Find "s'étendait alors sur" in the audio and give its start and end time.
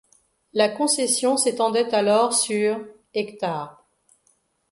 1.37-2.83